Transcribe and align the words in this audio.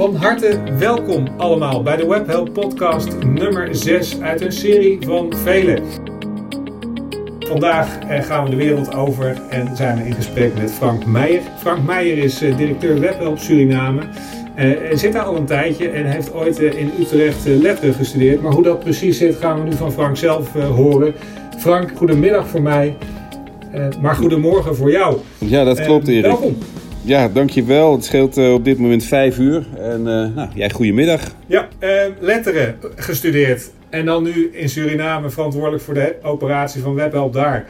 Van 0.00 0.14
harte 0.14 0.58
welkom 0.78 1.26
allemaal 1.36 1.82
bij 1.82 1.96
de 1.96 2.06
Webhelp 2.06 2.52
podcast 2.52 3.08
nummer 3.24 3.74
6 3.74 4.20
uit 4.20 4.40
een 4.40 4.52
serie 4.52 4.98
van 5.00 5.32
vele. 5.36 5.82
Vandaag 7.38 7.98
eh, 7.98 8.22
gaan 8.22 8.44
we 8.44 8.50
de 8.50 8.56
wereld 8.56 8.94
over 8.94 9.42
en 9.50 9.76
zijn 9.76 9.98
we 9.98 10.04
in 10.04 10.14
gesprek 10.14 10.54
met 10.54 10.72
Frank 10.72 11.06
Meijer. 11.06 11.40
Frank 11.58 11.86
Meijer 11.86 12.18
is 12.18 12.42
eh, 12.42 12.56
directeur 12.56 13.00
Webhelp 13.00 13.38
Suriname. 13.38 14.02
Uh, 14.58 14.96
zit 14.96 15.12
daar 15.12 15.22
al 15.22 15.36
een 15.36 15.46
tijdje 15.46 15.88
en 15.88 16.06
heeft 16.06 16.34
ooit 16.34 16.58
in 16.58 16.90
Utrecht 17.00 17.46
letteren 17.46 17.94
gestudeerd. 17.94 18.42
Maar 18.42 18.52
hoe 18.52 18.62
dat 18.62 18.80
precies 18.80 19.18
zit 19.18 19.36
gaan 19.36 19.62
we 19.62 19.68
nu 19.68 19.76
van 19.76 19.92
Frank 19.92 20.16
zelf 20.16 20.52
horen. 20.52 21.14
Frank, 21.58 21.90
goedemiddag 21.96 22.48
voor 22.48 22.62
mij. 22.62 22.96
maar 24.00 24.14
goedemorgen 24.14 24.76
voor 24.76 24.90
jou. 24.90 25.16
Ja, 25.38 25.64
dat 25.64 25.80
klopt 25.80 26.08
Erik. 26.08 26.22
Welkom. 26.22 26.56
Ja, 27.02 27.28
dankjewel. 27.28 27.92
Het 27.92 28.04
scheelt 28.04 28.38
uh, 28.38 28.52
op 28.52 28.64
dit 28.64 28.78
moment 28.78 29.04
vijf 29.04 29.38
uur. 29.38 29.66
En 29.78 29.98
uh, 29.98 30.06
nou, 30.06 30.48
jij 30.54 30.70
goedemiddag. 30.70 31.34
Ja, 31.46 31.68
uh, 31.80 31.90
letteren 32.18 32.76
gestudeerd. 32.96 33.70
En 33.88 34.04
dan 34.04 34.22
nu 34.22 34.50
in 34.52 34.68
Suriname 34.68 35.30
verantwoordelijk 35.30 35.82
voor 35.82 35.94
de 35.94 36.14
operatie 36.22 36.82
van 36.82 36.94
Webhelp 36.94 37.32
daar. 37.32 37.66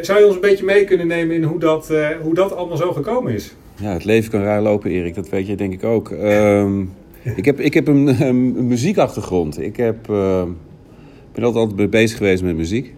zou 0.00 0.18
je 0.18 0.26
ons 0.26 0.34
een 0.34 0.40
beetje 0.40 0.64
mee 0.64 0.84
kunnen 0.84 1.06
nemen 1.06 1.36
in 1.36 1.42
hoe 1.42 1.58
dat, 1.58 1.92
hoe 2.22 2.34
dat 2.34 2.56
allemaal 2.56 2.76
zo 2.76 2.92
gekomen 2.92 3.34
is? 3.34 3.54
Ja, 3.80 3.92
het 3.92 4.04
leven 4.04 4.30
kan 4.30 4.42
raar 4.42 4.62
lopen, 4.62 4.90
Erik. 4.90 5.14
Dat 5.14 5.28
weet 5.28 5.46
je 5.46 5.56
denk 5.56 5.72
ik 5.72 5.84
ook. 5.84 6.10
Ehm, 6.10 6.80
ik 7.36 7.44
heb, 7.44 7.60
ik 7.60 7.74
heb 7.74 7.88
een, 7.88 8.22
een 8.22 8.66
muziekachtergrond. 8.66 9.60
Ik 9.60 9.76
heb, 9.76 9.96
ben 10.06 11.44
altijd, 11.44 11.54
altijd 11.54 11.90
bezig 11.90 12.16
geweest 12.16 12.42
met 12.42 12.56
muziek. 12.56 12.86
Op 12.86 12.92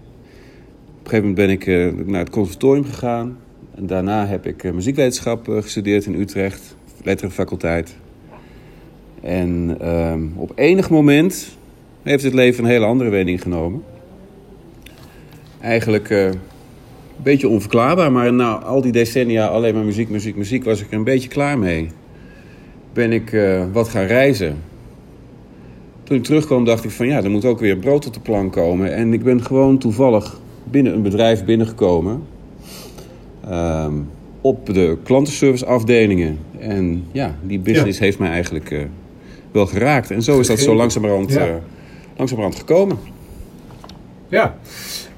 een 1.02 1.10
gegeven 1.10 1.28
moment 1.28 1.36
ben 1.36 1.50
ik 1.50 2.06
naar 2.06 2.20
het 2.20 2.30
conservatorium 2.30 2.84
gegaan. 2.84 3.36
En 3.76 3.86
daarna 3.86 4.26
heb 4.26 4.46
ik 4.46 4.64
eh, 4.64 4.72
muziekwetenschap 4.72 5.48
eh, 5.48 5.62
gestudeerd 5.62 6.06
in 6.06 6.20
Utrecht, 6.20 6.76
letterenfaculteit. 7.02 7.96
En 9.22 9.76
ehm, 9.80 10.22
op 10.34 10.52
enig 10.54 10.90
moment 10.90 11.56
heeft 12.02 12.24
het 12.24 12.34
leven 12.34 12.64
een 12.64 12.70
hele 12.70 12.84
andere 12.84 13.10
wending 13.10 13.42
genomen. 13.42 13.82
Eigenlijk 15.60 16.10
uh, 16.10 16.24
een 16.24 16.38
beetje 17.22 17.48
onverklaarbaar, 17.48 18.12
maar 18.12 18.32
na 18.32 18.58
al 18.58 18.80
die 18.80 18.92
decennia 18.92 19.46
alleen 19.46 19.74
maar 19.74 19.84
muziek, 19.84 20.08
muziek, 20.08 20.36
muziek 20.36 20.64
was 20.64 20.80
ik 20.80 20.90
er 20.90 20.96
een 20.96 21.04
beetje 21.04 21.28
klaar 21.28 21.58
mee. 21.58 21.90
Ben 22.92 23.12
ik 23.12 23.36
wat 23.72 23.88
gaan 23.88 24.06
reizen. 24.06 24.56
Toen 26.02 26.16
ik 26.16 26.24
terugkwam 26.24 26.64
dacht 26.64 26.84
ik 26.84 26.90
van 26.90 27.06
ja, 27.06 27.22
er 27.22 27.30
moet 27.30 27.44
ook 27.44 27.60
weer 27.60 27.76
brood 27.76 28.06
op 28.06 28.14
de 28.14 28.20
plank 28.20 28.52
komen. 28.52 28.94
En 28.94 29.12
ik 29.12 29.22
ben 29.22 29.42
gewoon 29.42 29.78
toevallig 29.78 30.40
binnen 30.64 30.92
een 30.94 31.02
bedrijf 31.02 31.44
binnengekomen 31.44 32.22
Ehm, 33.50 33.92
op 34.40 34.74
de 34.74 34.96
klantenservice 35.02 35.66
afdelingen. 35.66 36.38
En 36.58 37.04
ja, 37.12 37.34
die 37.42 37.58
business 37.58 37.98
heeft 37.98 38.18
mij 38.18 38.30
eigenlijk 38.30 38.70
uh, 38.70 38.82
wel 39.52 39.66
geraakt. 39.66 40.10
En 40.10 40.22
zo 40.22 40.40
is 40.40 40.46
dat 40.46 40.58
zo 40.58 40.74
langzamerhand, 40.74 41.32
ja. 41.32 41.46
uh, 41.46 41.54
langzamerhand 42.16 42.56
gekomen. 42.56 42.98
Ja, 44.28 44.56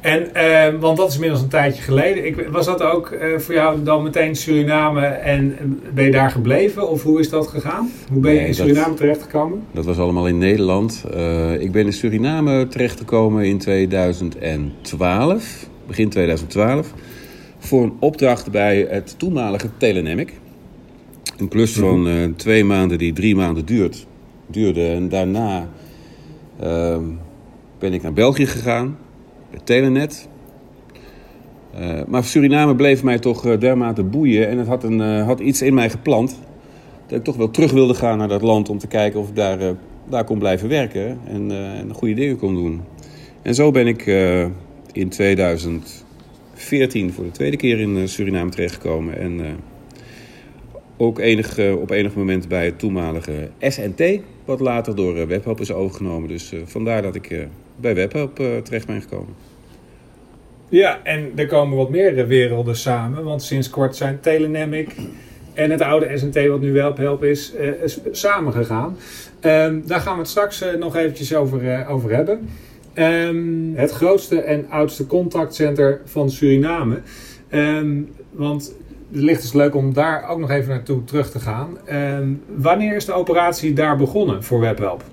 en, 0.01 0.29
uh, 0.37 0.81
want 0.81 0.97
dat 0.97 1.09
is 1.09 1.15
inmiddels 1.15 1.43
een 1.43 1.48
tijdje 1.48 1.83
geleden. 1.83 2.27
Ik, 2.27 2.48
was 2.51 2.67
dat 2.67 2.83
ook 2.83 3.11
uh, 3.11 3.39
voor 3.39 3.55
jou 3.55 3.83
dan 3.83 4.03
meteen 4.03 4.37
Suriname 4.37 5.07
en 5.07 5.57
ben 5.95 6.05
je 6.05 6.11
daar 6.11 6.31
gebleven? 6.31 6.89
Of 6.89 7.03
hoe 7.03 7.20
is 7.20 7.31
dat 7.31 7.47
gegaan? 7.47 7.91
Hoe 8.13 8.20
ben 8.20 8.33
je 8.33 8.41
in 8.41 8.55
Suriname 8.55 8.95
terechtgekomen? 8.95 9.63
Dat 9.73 9.85
was 9.85 9.98
allemaal 9.98 10.29
in 10.29 10.39
Nederland. 10.39 11.05
Uh, 11.15 11.61
ik 11.61 11.73
ben 11.73 11.85
in 11.85 11.92
Suriname 11.92 12.69
terechtgekomen 12.69 13.45
in 13.45 13.59
2012, 13.59 15.69
begin 15.87 16.09
2012 16.09 16.92
voor 17.59 17.83
een 17.83 17.97
opdracht 17.98 18.51
bij 18.51 18.87
het 18.91 19.14
toenmalige 19.19 19.69
Telenamic. 19.77 20.33
Een 21.37 21.48
klus 21.48 21.73
van 21.73 22.09
uh, 22.09 22.28
twee 22.37 22.64
maanden 22.64 22.98
die 22.98 23.12
drie 23.12 23.37
maanden 23.37 23.64
duurt, 23.64 24.06
duurde. 24.47 24.89
En 24.89 25.09
daarna 25.09 25.69
uh, 26.62 26.97
ben 27.79 27.92
ik 27.92 28.02
naar 28.02 28.13
België 28.13 28.46
gegaan, 28.46 28.98
bij 29.51 29.61
Telenet. 29.64 30.29
Uh, 31.80 32.01
maar 32.07 32.24
Suriname 32.24 32.74
bleef 32.74 33.02
mij 33.02 33.19
toch 33.19 33.46
uh, 33.46 33.58
dermate 33.58 34.02
boeien. 34.02 34.48
En 34.48 34.58
het 34.58 34.67
had, 34.67 34.85
een, 34.85 35.01
had 35.01 35.40
iets 35.40 35.63
in 35.63 35.75
mij 35.75 35.90
geplant. 35.90 36.39
Dat 37.07 37.19
ik 37.19 37.25
toch 37.25 37.36
wel 37.36 37.51
terug 37.51 37.73
wilde 37.73 37.95
gaan 37.95 38.19
naar 38.19 38.29
dat 38.29 38.42
land 38.42 38.69
om 38.69 38.79
te 38.79 38.86
kijken 38.86 39.20
of 39.20 39.29
ik 39.29 39.36
daar, 39.36 39.58
daar 40.08 40.25
kon 40.25 40.39
blijven 40.39 40.69
werken. 40.69 41.19
En, 41.27 41.51
en 41.51 41.92
goede 41.95 42.14
dingen 42.14 42.36
kon 42.36 42.55
doen. 42.55 42.80
En 43.42 43.55
zo 43.55 43.70
ben 43.70 43.86
ik 43.86 44.07
in 44.92 45.08
2000 45.08 46.07
14 46.58 47.13
voor 47.13 47.24
de 47.24 47.30
tweede 47.30 47.57
keer 47.57 47.79
in 47.79 47.96
eh, 47.96 48.07
Suriname 48.07 48.51
terechtgekomen. 48.51 49.19
En 49.19 49.45
eh, 49.45 49.51
ook 50.96 51.19
enig, 51.19 51.58
eh, 51.58 51.80
op 51.80 51.91
enig 51.91 52.14
moment 52.14 52.48
bij 52.48 52.64
het 52.64 52.79
toenmalige 52.79 53.48
SNT, 53.61 54.20
wat 54.45 54.61
later 54.61 54.96
door 54.96 55.27
Webhelp 55.27 55.61
is 55.61 55.73
overgenomen. 55.73 56.29
Dus 56.29 56.52
vandaar 56.64 57.02
dat 57.02 57.14
ik 57.14 57.46
bij 57.77 57.95
Webhelp 57.95 58.36
terecht 58.36 58.86
ben 58.86 59.01
gekomen. 59.01 59.35
Ja, 60.69 61.01
en 61.02 61.33
er 61.36 61.46
komen 61.46 61.77
wat 61.77 61.91
meer 61.91 62.27
werelden 62.27 62.77
samen. 62.77 63.25
Want 63.25 63.42
sinds 63.42 63.70
kort 63.70 63.96
zijn 63.96 64.20
Telenamic 64.20 64.95
en 65.55 65.70
het 65.70 65.80
oude 65.80 66.19
SNT, 66.19 66.46
wat 66.46 66.61
nu 66.61 66.73
Webhelp 66.73 67.25
is, 67.25 67.52
is 67.83 67.98
samengegaan. 68.11 68.96
Um, 69.45 69.83
daar 69.86 70.01
gaan 70.01 70.13
we 70.13 70.20
het 70.20 70.29
straks 70.29 70.64
nog 70.79 70.96
eventjes 70.96 71.35
over, 71.35 71.86
over 71.89 72.14
hebben. 72.14 72.48
Um, 72.98 73.73
het 73.75 73.91
grootste 73.91 74.41
en 74.41 74.67
oudste 74.70 75.07
contactcenter 75.07 76.01
van 76.05 76.31
Suriname. 76.31 77.01
Um, 77.51 78.09
want 78.31 78.75
het 79.13 79.20
ligt 79.20 79.42
dus 79.42 79.53
leuk 79.53 79.75
om 79.75 79.92
daar 79.92 80.29
ook 80.29 80.39
nog 80.39 80.51
even 80.51 80.69
naartoe 80.69 81.05
terug 81.05 81.31
te 81.31 81.39
gaan. 81.39 81.79
Um, 81.92 82.42
wanneer 82.57 82.97
is 82.97 83.05
de 83.05 83.13
operatie 83.13 83.73
daar 83.73 83.97
begonnen 83.97 84.45
voor 84.45 84.61
Webhelp? 84.61 85.05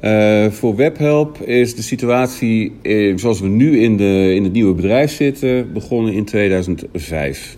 Uh, 0.00 0.46
voor 0.46 0.76
Webhelp 0.76 1.40
is 1.40 1.74
de 1.74 1.82
situatie 1.82 2.72
eh, 2.82 3.16
zoals 3.16 3.40
we 3.40 3.48
nu 3.48 3.80
in, 3.80 3.96
de, 3.96 4.32
in 4.34 4.44
het 4.44 4.52
nieuwe 4.52 4.74
bedrijf 4.74 5.12
zitten 5.12 5.72
begonnen 5.72 6.12
in 6.12 6.24
2005. 6.24 7.56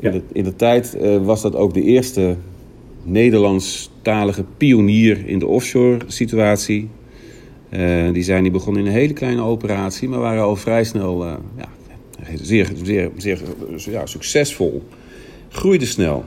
Ja. 0.00 0.10
In, 0.10 0.12
de, 0.12 0.22
in 0.32 0.44
de 0.44 0.56
tijd 0.56 0.96
uh, 1.00 1.24
was 1.24 1.42
dat 1.42 1.54
ook 1.54 1.74
de 1.74 1.82
eerste 1.82 2.36
Nederlandstalige 3.02 4.44
pionier 4.56 5.26
in 5.26 5.38
de 5.38 5.46
offshore 5.46 5.98
situatie. 6.06 6.88
Uh, 7.70 8.12
die 8.12 8.22
zijn 8.22 8.42
die 8.42 8.52
begonnen 8.52 8.82
in 8.82 8.88
een 8.88 8.94
hele 8.94 9.12
kleine 9.12 9.42
operatie, 9.42 10.08
maar 10.08 10.18
waren 10.18 10.42
al 10.42 10.56
vrij 10.56 10.84
snel 10.84 11.26
uh, 11.26 11.32
ja, 11.56 11.68
zeer, 12.42 12.72
zeer, 12.82 13.10
zeer 13.16 13.40
ja, 13.90 14.06
succesvol. 14.06 14.82
Groeiden 15.48 15.88
snel. 15.88 16.24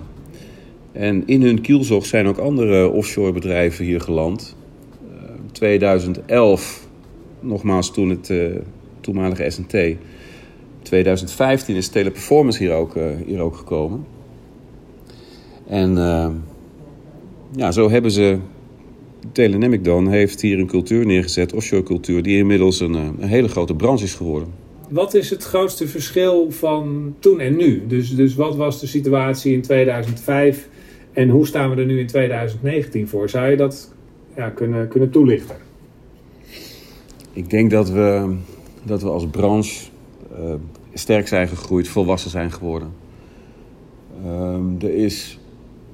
En 0.91 1.23
in 1.25 1.41
hun 1.41 1.61
kielzog 1.61 2.05
zijn 2.05 2.27
ook 2.27 2.37
andere 2.37 2.89
offshore 2.89 3.31
bedrijven 3.31 3.85
hier 3.85 4.01
geland. 4.01 4.55
Uh, 5.07 5.23
eh, 5.23 5.29
2011, 5.51 6.87
nogmaals 7.39 7.93
toen 7.93 8.09
het 8.09 8.33
toenmalige 8.99 9.49
SNT. 9.49 9.97
2015 10.81 11.75
is 11.75 11.87
Teleperformance 11.87 12.59
hier 12.59 12.73
ook, 12.73 12.95
hier 13.25 13.39
ook 13.39 13.55
gekomen. 13.55 14.05
En 15.67 15.95
ja, 17.55 17.71
zo 17.71 17.89
hebben 17.89 18.11
ze 18.11 18.37
Telenamic 19.31 19.83
dan 19.83 20.07
heeft 20.07 20.41
hier 20.41 20.59
een 20.59 20.67
cultuur 20.67 21.05
neergezet, 21.05 21.53
offshore 21.53 21.83
cultuur, 21.83 22.23
die 22.23 22.37
inmiddels 22.37 22.79
een, 22.79 22.95
eh, 22.95 23.01
een, 23.19 23.27
hele 23.27 23.47
grote 23.47 23.75
branche 23.75 24.03
is 24.03 24.13
geworden. 24.13 24.47
Wat 24.89 25.13
is 25.13 25.29
het 25.29 25.43
grootste 25.43 25.87
verschil 25.87 26.51
van 26.51 27.15
toen 27.19 27.39
en 27.39 27.55
nu? 27.55 27.83
Dus, 27.87 28.15
dus 28.15 28.35
wat 28.35 28.55
was 28.55 28.79
de 28.79 28.87
situatie 28.87 29.53
in 29.53 29.61
2005 29.61 30.69
en 31.13 31.29
hoe 31.29 31.47
staan 31.47 31.69
we 31.69 31.75
er 31.75 31.85
nu 31.85 31.99
in 31.99 32.07
2019 32.07 33.07
voor? 33.07 33.29
Zou 33.29 33.49
je 33.49 33.57
dat 33.57 33.93
ja, 34.35 34.49
kunnen, 34.49 34.87
kunnen 34.87 35.09
toelichten? 35.09 35.55
Ik 37.33 37.49
denk 37.49 37.71
dat 37.71 37.89
we, 37.89 38.35
dat 38.83 39.01
we 39.01 39.09
als 39.09 39.27
branche 39.27 39.85
uh, 40.39 40.53
sterk 40.93 41.27
zijn 41.27 41.47
gegroeid, 41.47 41.87
volwassen 41.87 42.31
zijn 42.31 42.51
geworden. 42.51 42.93
Uh, 44.25 44.83
er 44.89 44.93
is 44.93 45.39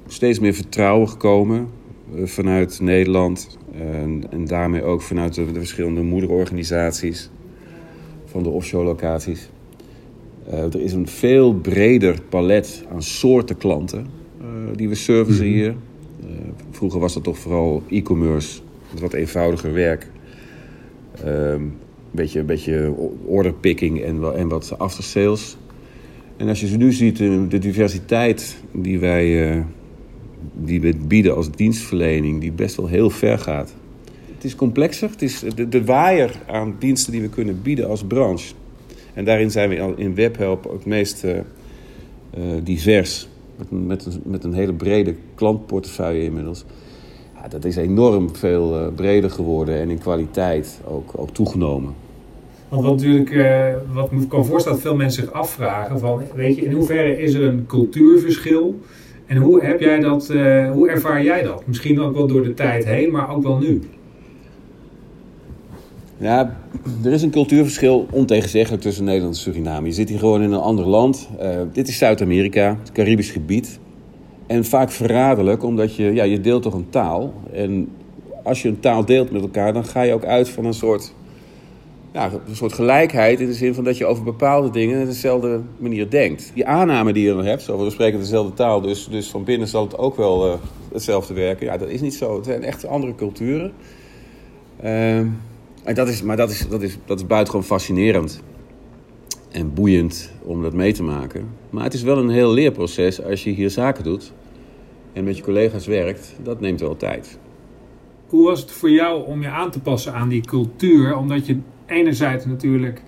steeds 0.08 0.40
meer 0.40 0.54
vertrouwen 0.54 1.10
gekomen 1.10 1.58
eh, 1.60 1.79
vanuit 2.24 2.80
Nederland 2.82 3.58
en, 3.74 4.24
en 4.30 4.46
daarmee 4.46 4.84
ook 4.84 5.02
vanuit 5.02 5.34
de, 5.34 5.46
verschillende 5.54 6.02
moederorganisaties 6.02 7.30
van 8.26 8.44
de 8.44 8.50
offshore 8.50 8.86
locaties. 8.86 9.50
Uh, 10.48 10.64
er 10.64 10.82
is 10.82 10.94
een 10.94 11.08
veel 11.08 11.54
breder 11.54 12.22
palet 12.30 12.86
aan 12.92 13.04
soorten 13.04 13.58
klanten 13.58 14.08
uh, 14.42 14.48
die 14.76 14.90
we 14.90 14.96
servicen 14.96 15.46
mhm. 15.46 15.54
hier. 15.54 15.76
Uh, 16.24 16.30
vroeger 16.72 17.00
was 17.00 17.14
dat 17.14 17.24
toch 17.24 17.38
vooral 17.38 17.84
e-commerce, 17.90 18.60
wat 19.00 19.14
eenvoudiger 19.14 19.74
werk. 19.74 20.12
Een 21.24 21.74
beetje, 22.12 22.40
een 22.40 22.46
beetje 22.46 22.94
orderpicking 23.26 24.02
en, 24.02 24.36
en 24.36 24.48
wat 24.48 24.76
after 24.78 25.04
sales. 25.04 25.58
En 26.38 26.48
als 26.48 26.60
je 26.60 26.68
ze 26.68 26.78
nu 26.78 26.92
ziet, 26.92 27.18
de 27.18 27.58
diversiteit 27.60 28.58
die 28.72 29.00
wij 29.00 29.66
die 30.54 30.82
we 30.82 30.96
bieden 31.08 31.36
als 31.36 31.52
dienstverlening, 31.52 32.42
die 32.42 32.52
best 32.52 32.76
wel 32.76 32.88
heel 32.88 33.10
ver 33.10 33.40
gaat. 33.40 33.74
Het 34.36 34.44
is 34.44 34.56
complexer. 34.56 35.10
Het 35.10 35.22
is 35.22 35.44
de, 35.56 35.70
de 35.70 35.86
waaier 35.86 36.42
aan 36.48 36.76
diensten 36.80 37.12
die 37.12 37.22
we 37.22 37.30
kunnen 37.30 37.62
bieden 37.62 37.88
als 37.88 38.04
branche. 38.04 38.54
En 39.14 39.26
daarin 39.26 39.52
zijn 39.52 39.70
we 39.70 39.94
in 39.96 40.16
Webhelp 40.16 40.66
ook 40.66 40.74
het 40.74 40.86
meest 40.86 41.24
uh, 41.24 41.34
divers. 42.64 43.28
met, 43.58 43.88
met, 43.88 44.06
een, 44.06 44.22
met 44.24 44.44
een 44.44 44.54
hele 44.54 44.74
brede 44.74 45.16
klantportefeuille 45.36 46.24
inmiddels. 46.24 46.66
Ja, 47.36 47.48
dat 47.48 47.66
is 47.66 47.76
enorm 47.76 48.36
veel 48.36 48.82
uh, 48.82 48.88
breder 48.96 49.30
geworden 49.30 49.80
en 49.80 49.90
in 49.90 49.98
kwaliteit 49.98 50.80
ook, 50.86 51.12
ook 51.16 51.30
toegenomen. 51.30 51.94
Want 52.70 52.84
wat 52.84 52.96
natuurlijk, 52.96 53.30
uh, 53.30 53.74
wat 53.94 54.12
ik 54.12 54.30
kan 54.30 54.46
voorstellen 54.46 54.78
dat 54.78 54.88
veel 54.88 54.98
mensen 54.98 55.24
zich 55.24 55.32
afvragen 55.32 56.00
van, 56.00 56.22
weet 56.36 56.56
je, 56.56 56.62
in 56.62 56.72
hoeverre 56.72 57.22
is 57.22 57.34
er 57.34 57.44
een 57.44 57.66
cultuurverschil? 57.66 58.80
En 59.30 59.38
hoe 59.38 59.64
heb 59.64 59.80
jij 59.80 60.00
dat, 60.00 60.30
uh, 60.32 60.72
hoe 60.72 60.90
ervaar 60.90 61.24
jij 61.24 61.44
dat? 61.44 61.64
Misschien 61.66 62.02
ook 62.02 62.16
wel 62.16 62.28
door 62.28 62.44
de 62.44 62.54
tijd 62.54 62.86
heen, 62.86 63.12
maar 63.12 63.30
ook 63.36 63.44
wel 63.44 63.58
nu. 63.58 63.82
Ja, 66.18 66.58
er 67.04 67.12
is 67.12 67.22
een 67.22 67.30
cultuurverschil 67.30 68.08
ontegenzeggelijk 68.12 68.82
tussen 68.82 69.04
Nederland 69.04 69.36
en 69.36 69.42
Suriname. 69.42 69.88
Je 69.88 69.94
zit 69.94 70.10
hier 70.10 70.20
gewoon 70.20 70.42
in 70.42 70.52
een 70.52 70.60
ander 70.60 70.88
land. 70.88 71.30
Uh, 71.42 71.50
dit 71.74 71.88
is 71.88 71.98
Zuid-Amerika, 71.98 72.78
het 72.80 72.92
Caribisch 72.92 73.32
gebied. 73.32 73.80
En 74.48 74.66
vaak 74.66 74.92
verraderlijk, 74.92 75.64
omdat 75.64 75.96
je, 75.96 76.14
ja, 76.14 76.24
je 76.24 76.42
deelt 76.42 76.64
toch 76.64 76.74
een 76.74 76.90
taal. 76.90 77.34
En 77.54 77.90
als 78.44 78.62
je 78.62 78.68
een 78.70 78.80
taal 78.80 79.06
deelt 79.06 79.32
met 79.32 79.42
elkaar, 79.42 79.74
dan 79.74 79.86
ga 79.86 80.02
je 80.02 80.14
ook 80.14 80.26
uit 80.26 80.50
van 80.50 80.66
een 80.66 80.74
soort, 80.74 81.14
ja, 82.14 82.32
een 82.48 82.56
soort 82.56 82.74
gelijkheid. 82.74 83.40
In 83.40 83.48
de 83.48 83.54
zin 83.54 83.74
van 83.74 83.84
dat 83.84 83.98
je 83.98 84.06
over 84.06 84.24
bepaalde 84.24 84.70
dingen 84.70 85.06
dezelfde 85.06 85.62
manier 85.78 86.10
denkt. 86.10 86.52
Die 86.54 86.66
aanname 86.66 87.14
die 87.14 87.24
je 87.24 87.34
dan 87.34 87.46
hebt, 87.46 87.62
zo 87.62 87.84
we 87.84 87.90
spreken 87.90 88.20
dezelfde 88.20 88.54
taal, 88.54 88.82
dus, 88.82 89.08
dus 89.08 89.30
van 89.30 89.44
binnen 89.44 89.68
zal 89.68 89.84
het 89.84 89.98
ook 89.98 90.16
wel 90.16 90.48
uh, 90.48 90.54
hetzelfde 90.94 91.34
werken. 91.34 91.66
Ja, 91.66 91.78
dat 91.78 91.90
is 91.90 92.02
niet 92.02 92.14
zo. 92.14 92.36
Het 92.36 92.46
zijn 92.46 92.64
echt 92.64 92.86
andere 92.86 93.16
culturen. 93.16 93.72
Uh, 94.84 95.18
en 95.84 95.96
dat 95.96 96.08
is, 96.08 96.22
maar 96.22 96.38
dat 96.38 96.50
is, 96.50 96.68
dat, 96.70 96.82
is, 96.82 96.98
dat 97.06 97.20
is 97.20 97.28
buitengewoon 97.28 97.66
fascinerend 97.66 98.42
en 99.52 99.74
boeiend 99.74 100.32
om 100.44 100.62
dat 100.62 100.74
mee 100.74 100.94
te 100.94 101.04
maken. 101.04 101.50
Maar 101.70 101.84
het 101.84 101.94
is 101.94 102.02
wel 102.02 102.18
een 102.18 102.30
heel 102.30 102.52
leerproces 102.52 103.24
als 103.24 103.44
je 103.44 103.50
hier 103.50 103.70
zaken 103.70 104.04
doet 104.04 104.34
en 105.14 105.24
met 105.24 105.38
je 105.38 105.44
collega's 105.44 105.88
werkt. 105.88 106.36
Dat 106.44 106.60
neemt 106.60 106.80
wel 106.80 106.98
tijd. 106.98 107.40
Hoe 108.28 108.46
was 108.46 108.62
het 108.62 108.72
voor 108.72 108.90
jou 108.90 109.26
om 109.26 109.42
je 109.42 109.48
aan 109.48 109.72
te 109.72 109.80
passen 109.80 110.14
aan 110.14 110.30
die 110.30 110.42
cultuur? 110.42 111.18
Omdat 111.18 111.46
je 111.46 111.58
enerzijds 111.90 112.46
natuurlijk 112.46 113.02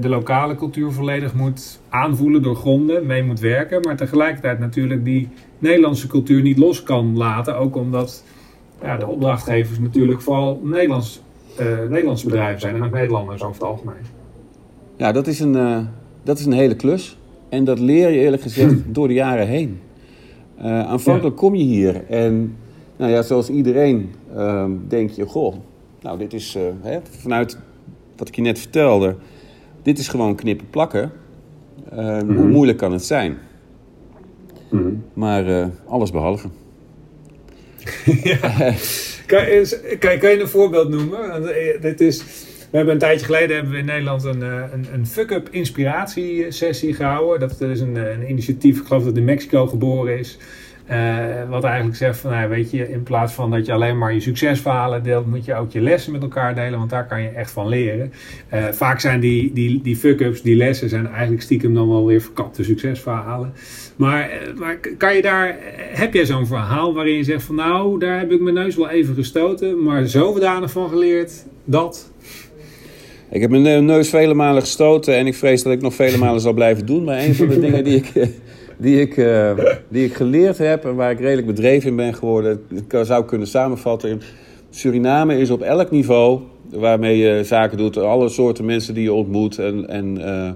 de 0.00 0.08
lokale 0.08 0.54
cultuur 0.54 0.92
volledig 0.92 1.34
moet 1.34 1.80
aanvoelen, 1.88 2.42
doorgronden, 2.42 3.06
mee 3.06 3.22
moet 3.22 3.40
werken. 3.40 3.80
Maar 3.80 3.96
tegelijkertijd 3.96 4.58
natuurlijk 4.58 5.04
die 5.04 5.28
Nederlandse 5.58 6.06
cultuur 6.06 6.42
niet 6.42 6.58
los 6.58 6.82
kan 6.82 7.16
laten. 7.16 7.56
Ook 7.58 7.76
omdat 7.76 8.24
ja, 8.82 8.96
de 8.96 9.06
opdrachtgevers 9.06 9.78
natuurlijk 9.78 10.20
vooral 10.20 10.60
Nederlands 10.64 11.22
uh, 11.60 11.66
Nederlandse 11.88 12.24
bedrijven 12.24 12.60
zijn 12.60 12.74
en 12.74 12.84
ook 12.84 12.92
Nederlanders 12.92 13.42
over 13.42 13.54
het 13.54 13.70
algemeen. 13.70 14.02
Ja, 14.96 15.12
dat 15.12 15.26
is 15.26 15.40
een, 15.40 15.54
uh, 15.54 15.78
dat 16.22 16.38
is 16.38 16.46
een 16.46 16.52
hele 16.52 16.76
klus. 16.76 17.18
En 17.48 17.64
dat 17.64 17.78
leer 17.78 18.10
je 18.10 18.18
eerlijk 18.18 18.42
gezegd 18.42 18.74
door 18.94 19.08
de 19.08 19.14
jaren 19.14 19.46
heen. 19.46 19.80
Aanvankelijk 20.62 21.34
ja. 21.34 21.40
kom 21.40 21.54
je 21.54 21.64
hier 21.64 22.04
en 22.08 22.56
nou 22.96 23.12
ja, 23.12 23.22
zoals 23.22 23.50
iedereen 23.50 24.10
ehm, 24.34 24.70
denk 24.88 25.10
je, 25.10 25.26
goh, 25.26 25.54
nou 26.02 26.18
dit 26.18 26.32
is 26.32 26.56
hè, 26.80 26.98
vanuit 27.02 27.58
wat 28.18 28.28
ik 28.28 28.34
je 28.34 28.42
net 28.42 28.58
vertelde, 28.58 29.16
dit 29.82 29.98
is 29.98 30.08
gewoon 30.08 30.34
knippen 30.34 30.70
plakken. 30.70 31.12
Mm 31.92 31.98
-hmm. 31.98 32.36
Hoe 32.36 32.48
moeilijk 32.48 32.78
kan 32.78 32.92
het 32.92 33.04
zijn? 33.04 33.38
Mm 34.70 34.82
-hmm. 34.82 35.04
Maar 35.12 35.70
alles 35.86 36.10
behalve. 36.10 36.48
ja. 38.22 38.74
Kan, 39.26 39.44
kan, 39.98 40.18
kan, 40.18 40.30
je 40.30 40.40
een 40.40 40.48
voorbeeld 40.48 40.88
noemen? 40.88 41.42
Dit 41.80 42.00
is, 42.00 42.22
we 42.70 42.76
hebben 42.76 42.94
een 42.94 43.00
tijdje 43.00 43.26
geleden 43.26 43.54
hebben 43.56 43.72
we 43.72 43.78
in 43.78 43.84
Nederland 43.84 44.24
een, 44.24 44.40
een, 44.40 44.86
een 44.92 45.06
fuck-up 45.06 45.48
inspiratiesessie 45.50 46.94
gehouden. 46.94 47.48
Dat 47.48 47.60
is 47.60 47.80
een, 47.80 47.96
een 47.96 48.30
initiatief, 48.30 48.80
ik 48.80 48.86
geloof 48.86 49.04
dat 49.04 49.16
in 49.16 49.24
Mexico 49.24 49.66
geboren 49.66 50.18
is. 50.18 50.38
Uh, 50.90 51.26
wat 51.48 51.64
eigenlijk 51.64 51.96
zegt 51.96 52.18
van, 52.18 52.30
nou, 52.30 52.48
weet 52.48 52.70
je, 52.70 52.90
in 52.90 53.02
plaats 53.02 53.32
van 53.32 53.50
dat 53.50 53.66
je 53.66 53.72
alleen 53.72 53.98
maar 53.98 54.14
je 54.14 54.20
succesverhalen 54.20 55.02
deelt, 55.02 55.26
moet 55.26 55.44
je 55.44 55.54
ook 55.54 55.72
je 55.72 55.80
lessen 55.80 56.12
met 56.12 56.22
elkaar 56.22 56.54
delen, 56.54 56.78
want 56.78 56.90
daar 56.90 57.06
kan 57.06 57.22
je 57.22 57.28
echt 57.28 57.50
van 57.50 57.68
leren. 57.68 58.12
Uh, 58.54 58.64
vaak 58.68 59.00
zijn 59.00 59.20
die, 59.20 59.52
die, 59.52 59.82
die 59.82 59.96
fuck-ups, 59.96 60.42
die 60.42 60.56
lessen, 60.56 60.88
zijn 60.88 61.06
eigenlijk 61.06 61.42
stiekem 61.42 61.74
dan 61.74 61.88
wel 61.88 62.06
weer 62.06 62.20
verkapte 62.20 62.64
succesverhalen. 62.64 63.52
Maar, 63.96 64.30
maar 64.56 64.78
kan 64.98 65.14
je 65.14 65.22
daar, 65.22 65.56
heb 65.76 66.14
jij 66.14 66.26
zo'n 66.26 66.46
verhaal 66.46 66.94
waarin 66.94 67.16
je 67.16 67.24
zegt 67.24 67.42
van, 67.42 67.54
nou, 67.54 67.98
daar 67.98 68.18
heb 68.18 68.32
ik 68.32 68.40
mijn 68.40 68.54
neus 68.54 68.76
wel 68.76 68.88
even 68.88 69.14
gestoten, 69.14 69.82
maar 69.82 70.06
zodanig 70.06 70.70
van 70.70 70.88
geleerd 70.88 71.44
dat. 71.64 72.12
Ik 73.30 73.40
heb 73.40 73.50
mijn 73.50 73.84
neus 73.84 74.08
vele 74.08 74.34
malen 74.34 74.62
gestoten 74.62 75.16
en 75.16 75.26
ik 75.26 75.34
vrees 75.34 75.62
dat 75.62 75.72
ik 75.72 75.80
nog 75.80 75.94
vele 75.94 76.16
malen 76.16 76.40
zal 76.40 76.52
blijven 76.52 76.86
doen. 76.86 77.04
Maar 77.04 77.18
een 77.18 77.34
van 77.34 77.48
de 77.48 77.60
dingen 77.70 77.84
die 77.84 77.96
ik, 77.96 78.28
die 78.78 79.00
ik, 79.00 79.16
uh, 79.16 79.52
die 79.88 80.04
ik 80.04 80.14
geleerd 80.14 80.58
heb 80.58 80.84
en 80.84 80.94
waar 80.94 81.10
ik 81.10 81.18
redelijk 81.18 81.46
bedreven 81.46 81.90
in 81.90 81.96
ben 81.96 82.14
geworden, 82.14 82.60
ik 82.70 82.98
zou 83.02 83.24
kunnen 83.24 83.46
samenvatten. 83.46 84.20
Suriname 84.70 85.38
is 85.38 85.50
op 85.50 85.60
elk 85.60 85.90
niveau 85.90 86.40
waarmee 86.70 87.18
je 87.18 87.44
zaken 87.44 87.78
doet, 87.78 87.96
alle 87.96 88.28
soorten 88.28 88.64
mensen 88.64 88.94
die 88.94 89.02
je 89.02 89.12
ontmoet 89.12 89.58
en, 89.58 89.88
en 89.88 90.18
uh, 90.18 90.50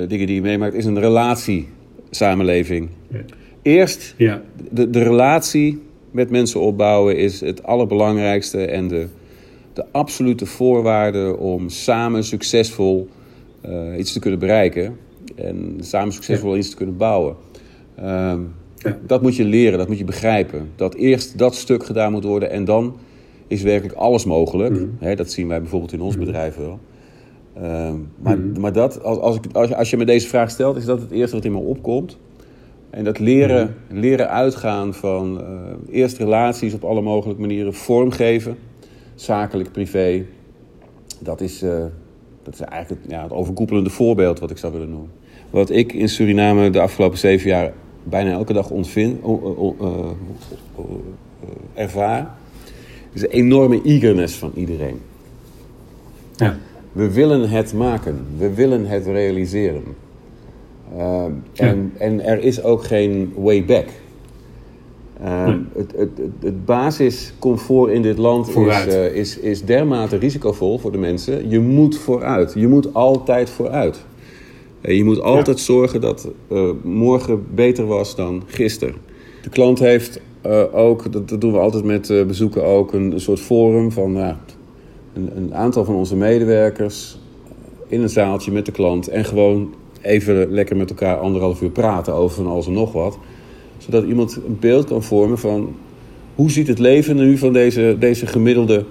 uh, 0.00 0.08
dingen 0.08 0.26
die 0.26 0.34
je 0.34 0.42
meemaakt, 0.42 0.74
is 0.74 0.84
een 0.84 1.00
relatiesamenleving. 1.00 2.88
Ja. 3.08 3.18
Eerst 3.62 4.14
ja. 4.16 4.42
de, 4.70 4.90
de 4.90 5.02
relatie 5.02 5.82
met 6.10 6.30
mensen 6.30 6.60
opbouwen 6.60 7.16
is 7.16 7.40
het 7.40 7.62
allerbelangrijkste 7.62 8.64
en 8.64 8.88
de, 8.88 9.06
de 9.72 9.84
absolute 9.92 10.46
voorwaarde 10.46 11.36
om 11.36 11.68
samen 11.68 12.24
succesvol 12.24 13.08
iets 13.98 14.12
te 14.12 14.18
kunnen 14.18 14.38
bereiken 14.38 14.96
en 15.36 15.76
samen 15.80 16.12
succesvol 16.12 16.56
iets 16.56 16.70
te 16.70 16.76
kunnen 16.76 16.96
bouwen. 16.96 17.36
Um, 17.98 18.54
ja. 18.76 18.98
Dat 19.06 19.22
moet 19.22 19.36
je 19.36 19.44
leren, 19.44 19.78
dat 19.78 19.88
moet 19.88 19.98
je 19.98 20.04
begrijpen. 20.04 20.70
Dat 20.76 20.94
eerst 20.94 21.38
dat 21.38 21.54
stuk 21.54 21.84
gedaan 21.84 22.12
moet 22.12 22.24
worden 22.24 22.50
en 22.50 22.64
dan 22.64 22.96
is 23.46 23.62
werkelijk 23.62 23.98
alles 23.98 24.24
mogelijk. 24.24 24.78
Mm. 24.78 24.96
He, 24.98 25.14
dat 25.14 25.30
zien 25.30 25.48
wij 25.48 25.60
bijvoorbeeld 25.60 25.92
in 25.92 26.00
ons 26.00 26.16
mm. 26.16 26.24
bedrijf 26.24 26.56
wel. 26.56 26.78
Um, 27.56 28.08
maar, 28.18 28.38
mm. 28.38 28.60
maar 28.60 28.72
dat, 28.72 29.02
als, 29.02 29.18
als, 29.18 29.36
ik, 29.36 29.42
als, 29.52 29.68
je, 29.68 29.76
als 29.76 29.90
je 29.90 29.96
me 29.96 30.04
deze 30.04 30.28
vraag 30.28 30.50
stelt, 30.50 30.76
is 30.76 30.84
dat 30.84 31.00
het 31.00 31.10
eerste 31.10 31.36
wat 31.36 31.44
in 31.44 31.52
me 31.52 31.58
opkomt. 31.58 32.18
En 32.90 33.04
dat 33.04 33.18
leren, 33.18 33.74
leren 33.88 34.30
uitgaan 34.30 34.94
van 34.94 35.40
uh, 35.40 35.46
eerst 35.90 36.18
relaties 36.18 36.74
op 36.74 36.84
alle 36.84 37.00
mogelijke 37.00 37.40
manieren 37.40 37.74
vormgeven, 37.74 38.56
zakelijk, 39.14 39.72
privé, 39.72 40.24
dat 41.20 41.40
is, 41.40 41.62
uh, 41.62 41.84
dat 42.44 42.54
is 42.54 42.60
eigenlijk 42.60 43.02
ja, 43.08 43.22
het 43.22 43.32
overkoepelende 43.32 43.90
voorbeeld 43.90 44.38
wat 44.38 44.50
ik 44.50 44.58
zou 44.58 44.72
willen 44.72 44.90
noemen. 44.90 45.10
Wat 45.50 45.70
ik 45.70 45.92
in 45.92 46.08
Suriname 46.08 46.70
de 46.70 46.80
afgelopen 46.80 47.18
zeven 47.18 47.48
jaar 47.48 47.72
bijna 48.02 48.30
elke 48.30 48.52
dag 48.52 48.70
ontvind, 48.70 49.24
uh, 49.26 49.32
uh, 49.80 50.10
ervaar, 51.74 52.34
is 53.12 53.22
een 53.22 53.28
enorme 53.28 53.82
eagerness 53.82 54.34
van 54.34 54.52
iedereen. 54.54 55.00
Ja. 56.36 56.56
We 56.92 57.12
willen 57.12 57.48
het 57.48 57.74
maken, 57.74 58.26
we 58.36 58.54
willen 58.54 58.86
het 58.86 59.06
realiseren. 59.06 59.82
Ja. 60.96 61.30
en, 61.54 61.92
en 61.98 62.24
er 62.24 62.38
is 62.38 62.62
ook 62.62 62.84
geen 62.84 63.32
way 63.36 63.64
back. 63.64 63.86
Uh, 65.22 65.46
nee. 65.46 65.58
het, 65.74 65.92
het, 65.96 66.08
het, 66.40 66.64
basiscomfort 66.64 67.92
in 67.92 68.02
dit 68.02 68.18
land 68.18 68.48
is, 68.48 68.86
uh, 68.86 69.14
is, 69.14 69.38
is 69.38 69.64
dermate 69.64 70.16
risicovol 70.16 70.78
voor 70.78 70.92
de 70.92 70.98
mensen. 70.98 71.48
Je 71.50 71.60
moet 71.60 71.98
vooruit. 71.98 72.52
Je 72.56 72.68
moet 72.68 72.94
altijd 72.94 73.50
vooruit. 73.50 74.04
Uh, 74.82 74.96
je 74.96 75.04
moet 75.04 75.20
altijd 75.20 75.58
ja. 75.58 75.64
zorgen 75.64 76.00
dat 76.00 76.28
morgen 76.82 77.46
beter 77.54 77.86
was 77.86 78.16
dan 78.16 78.42
gisteren. 78.46 78.94
De 79.42 79.48
klant 79.48 79.78
heeft 79.78 80.20
ook, 80.72 81.12
dat, 81.12 81.28
dat, 81.28 81.40
doen 81.40 81.52
we 81.52 81.58
altijd 81.58 81.84
met 81.84 82.26
bezoeken 82.26 82.64
ook, 82.64 82.92
een, 82.92 83.12
een, 83.12 83.20
soort 83.20 83.40
forum 83.40 83.92
van 83.92 84.16
een, 84.16 84.36
een, 85.36 85.54
aantal 85.54 85.84
van 85.84 85.94
onze 85.94 86.16
medewerkers 86.16 87.18
in 87.86 88.02
een 88.02 88.08
zaaltje 88.08 88.52
met 88.52 88.66
de 88.66 88.72
klant. 88.72 89.08
En 89.08 89.24
gewoon 89.24 89.74
even 90.00 90.50
lekker 90.50 90.76
met 90.76 90.90
elkaar 90.90 91.16
anderhalf 91.16 91.62
uur 91.62 91.70
praten 91.70 92.14
over 92.14 92.36
van 92.36 92.46
alles 92.46 92.66
en 92.66 92.72
nog 92.72 92.92
wat 92.92 93.18
zodat 93.84 94.04
iemand 94.04 94.36
een 94.46 94.56
beeld 94.60 94.84
kan 94.84 95.02
vormen 95.02 95.38
van 95.38 95.74
hoe 96.34 96.50
ziet 96.50 96.68
het 96.68 96.78
leven 96.78 97.16
nu 97.16 97.38
van 97.38 97.52
deze, 97.52 97.96
deze 97.98 98.26
gemiddelde 98.26 98.84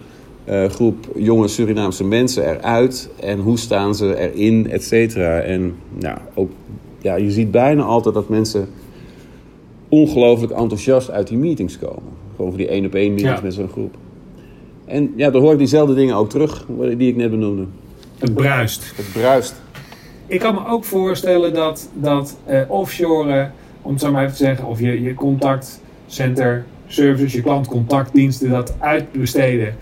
uh, 0.50 0.66
groep 0.66 1.08
jonge 1.16 1.48
Surinaamse 1.48 2.04
mensen 2.04 2.50
eruit 2.50 3.10
en 3.20 3.40
hoe 3.40 3.58
staan 3.58 3.96
ze 3.96 4.18
erin, 4.18 4.70
et 4.70 4.84
cetera. 4.84 5.40
En 5.40 5.76
nou, 6.00 6.18
ook, 6.34 6.52
ja, 7.02 7.16
je 7.16 7.32
ziet 7.32 7.52
bijna 7.52 7.84
altijd 7.84 8.16
dat 8.16 8.30
mensen 8.30 8.68
ongelooflijk 9.90 10.52
enthousiast 10.52 11.12
uit 11.12 11.28
die 11.28 11.38
meetings 11.38 11.80
komen. 11.80 12.12
Gewoon 12.36 12.52
voor 12.52 12.60
die 12.60 12.68
één 12.68 12.86
op 12.86 12.96
één 12.96 13.14
meetings 13.14 13.40
ja. 13.40 13.46
met 13.46 13.54
zo'n 13.54 13.70
groep. 13.70 13.96
En 14.86 15.14
ja, 15.16 15.30
dan 15.30 15.42
hoor 15.42 15.52
ik 15.52 15.58
diezelfde 15.58 15.96
dingen 15.96 16.16
ook 16.16 16.30
terug 16.30 16.66
die 16.98 17.10
ik 17.10 17.16
net 17.16 17.30
benoemde. 17.30 17.66
Het 18.18 18.34
bruist. 18.34 18.94
Het 18.96 19.06
bruist. 19.14 19.56
Ik 20.28 20.40
kan 20.40 20.54
me 20.54 20.68
ook 20.68 20.84
voorstellen 20.84 21.54
dat, 21.54 21.90
dat 21.94 22.38
uh, 22.50 22.62
offshore 22.68 23.52
om 23.84 23.92
het 23.92 24.02
zo 24.02 24.12
maar 24.12 24.24
even 24.24 24.36
te 24.36 24.44
zeggen, 24.44 24.68
of 24.68 24.80
je, 24.80 25.02
je 25.02 25.14
contactcenter 25.14 26.66
services, 26.88 27.34
je 27.34 27.42
klantcontactdiensten, 27.42 28.50
dat 28.50 28.76
uitbesteden 28.80 29.76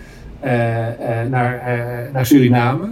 uh, 0.44 0.50
uh, 0.50 1.24
naar, 1.30 1.56
uh, 1.56 2.14
naar 2.14 2.26
Suriname, 2.26 2.92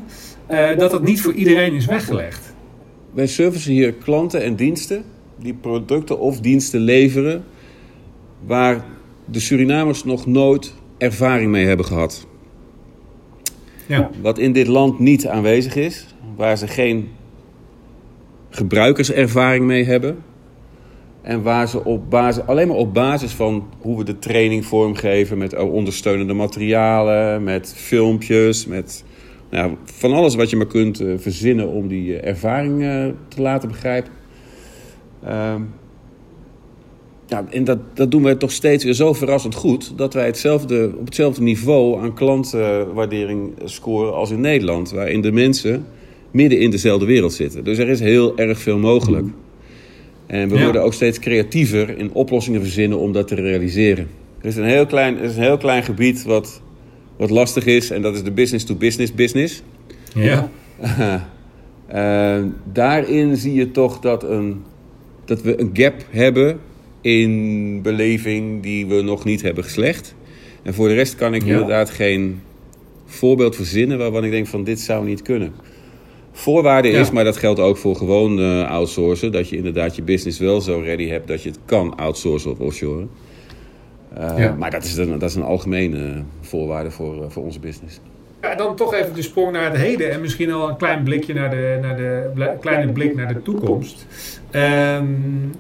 dat 0.77 0.91
dat 0.91 1.03
niet 1.03 1.21
voor 1.21 1.33
iedereen 1.33 1.73
is 1.73 1.85
weggelegd. 1.85 2.53
Wij 3.13 3.27
servicen 3.27 3.71
hier 3.71 3.93
klanten 3.93 4.43
en 4.43 4.55
diensten 4.55 5.03
die 5.35 5.53
producten 5.53 6.19
of 6.19 6.39
diensten 6.39 6.79
leveren 6.79 7.43
waar 8.45 8.83
de 9.25 9.39
Surinamers 9.39 10.03
nog 10.03 10.25
nooit 10.25 10.73
ervaring 10.97 11.51
mee 11.51 11.65
hebben 11.65 11.85
gehad. 11.85 12.27
Ja. 13.85 14.09
Wat 14.21 14.37
in 14.37 14.53
dit 14.53 14.67
land 14.67 14.99
niet 14.99 15.27
aanwezig 15.27 15.75
is, 15.75 16.05
waar 16.35 16.57
ze 16.57 16.67
geen 16.67 17.09
gebruikerservaring 18.49 19.65
mee 19.65 19.85
hebben. 19.85 20.17
En 21.29 21.41
waar 21.41 21.67
ze 21.69 21.83
op 21.83 22.09
basis, 22.09 22.43
alleen 22.45 22.67
maar 22.67 22.77
op 22.77 22.93
basis 22.93 23.31
van 23.31 23.67
hoe 23.79 23.97
we 23.97 24.03
de 24.03 24.19
training 24.19 24.65
vormgeven 24.65 25.37
met 25.37 25.57
ondersteunende 25.57 26.33
materialen, 26.33 27.43
met 27.43 27.73
filmpjes, 27.75 28.65
met 28.65 29.03
nou, 29.49 29.75
van 29.83 30.13
alles 30.13 30.35
wat 30.35 30.49
je 30.49 30.55
maar 30.55 30.67
kunt 30.67 31.01
uh, 31.01 31.13
verzinnen 31.17 31.67
om 31.67 31.87
die 31.87 32.07
uh, 32.07 32.27
ervaring 32.27 32.81
uh, 32.81 33.05
te 33.27 33.41
laten 33.41 33.69
begrijpen. 33.69 34.11
Ehm, 35.23 35.61
ja, 37.27 37.45
en 37.49 37.63
dat, 37.63 37.79
dat 37.93 38.11
doen 38.11 38.23
wij 38.23 38.35
toch 38.35 38.51
steeds 38.51 38.83
weer 38.83 38.93
zo 38.93 39.13
verrassend 39.13 39.55
goed 39.55 39.97
dat 39.97 40.13
wij 40.13 40.25
hetzelfde, 40.25 40.93
op 40.97 41.05
hetzelfde 41.05 41.41
niveau 41.41 42.01
aan 42.01 42.13
klantwaardering 42.13 43.53
scoren 43.63 44.13
als 44.13 44.31
in 44.31 44.41
Nederland, 44.41 44.91
waarin 44.91 45.21
de 45.21 45.31
mensen 45.31 45.85
midden 46.31 46.59
in 46.59 46.71
dezelfde 46.71 47.05
wereld 47.05 47.33
zitten. 47.33 47.63
Dus 47.63 47.77
er 47.77 47.89
is 47.89 47.99
heel 47.99 48.37
erg 48.37 48.59
veel 48.59 48.77
mogelijk. 48.77 49.27
En 50.29 50.49
we 50.49 50.59
worden 50.59 50.83
ook 50.83 50.93
steeds 50.93 51.19
creatiever 51.19 51.97
in 51.97 52.13
oplossingen 52.13 52.61
verzinnen 52.61 52.99
om 52.99 53.11
dat 53.11 53.27
te 53.27 53.35
realiseren. 53.35 54.07
Er 54.41 54.47
is 54.47 54.55
een 54.55 54.63
heel 54.63 54.85
klein, 54.85 55.17
er 55.17 55.23
is 55.23 55.35
een 55.35 55.43
heel 55.43 55.57
klein 55.57 55.83
gebied 55.83 56.23
wat, 56.23 56.61
wat 57.17 57.29
lastig 57.29 57.65
is 57.65 57.89
en 57.89 58.01
dat 58.01 58.15
is 58.15 58.23
de 58.23 58.31
business-to-business 58.31 59.13
business. 59.13 59.63
Ja. 60.13 60.49
uh, 61.93 62.43
daarin 62.73 63.37
zie 63.37 63.53
je 63.53 63.71
toch 63.71 63.99
dat, 63.99 64.23
een, 64.23 64.63
dat 65.25 65.41
we 65.41 65.59
een 65.59 65.69
gap 65.73 66.05
hebben 66.09 66.59
in 67.01 67.81
beleving 67.81 68.63
die 68.63 68.87
we 68.87 69.01
nog 69.01 69.25
niet 69.25 69.41
hebben 69.41 69.63
geslecht. 69.63 70.15
En 70.63 70.73
voor 70.73 70.87
de 70.87 70.93
rest 70.93 71.15
kan 71.15 71.33
ik 71.33 71.43
inderdaad 71.43 71.89
geen 71.89 72.41
voorbeeld 73.05 73.55
verzinnen 73.55 73.97
waarvan 73.97 74.23
ik 74.23 74.31
denk 74.31 74.47
van 74.47 74.63
dit 74.63 74.79
zou 74.79 75.05
niet 75.05 75.21
kunnen. 75.21 75.53
Voorwaarde 76.39 76.89
is, 76.89 77.11
maar 77.11 77.23
dat 77.23 77.37
geldt 77.37 77.59
ook 77.59 77.77
voor 77.77 77.95
gewoon 77.95 78.39
uh, 78.39 78.69
outsourcen, 78.69 79.31
dat 79.31 79.49
je 79.49 79.55
inderdaad 79.55 79.95
je 79.95 80.01
business 80.01 80.39
wel 80.39 80.61
zo 80.61 80.79
ready 80.79 81.07
hebt 81.07 81.27
dat 81.27 81.43
je 81.43 81.49
het 81.49 81.59
kan 81.65 81.95
outsourcen 81.95 82.51
of 82.51 82.59
offshoren. 82.59 83.09
Uh, 84.17 84.57
Maar 84.57 84.71
dat 84.71 84.83
is, 84.83 84.97
een, 84.97 85.19
dat 85.19 85.29
is 85.29 85.35
een 85.35 85.43
algemene 85.43 86.23
voorwaarde 86.41 86.91
voor, 86.91 87.15
uh, 87.15 87.23
voor 87.27 87.43
onze 87.43 87.59
business. 87.59 87.99
Ja, 88.49 88.55
dan 88.55 88.75
toch 88.75 88.93
even 88.93 89.13
de 89.13 89.21
sprong 89.21 89.51
naar 89.51 89.71
het 89.71 89.81
heden 89.81 90.11
en 90.11 90.21
misschien 90.21 90.51
al 90.51 90.69
een 90.69 90.77
klein 90.77 91.03
blikje 91.03 91.33
naar 91.33 91.49
de, 91.49 91.77
naar 91.81 91.97
de 91.97 92.49
kleine 92.59 92.91
blik 92.91 93.15
naar 93.15 93.33
de 93.33 93.41
toekomst. 93.41 94.05
Um, 94.51 94.61
um, 94.61 95.51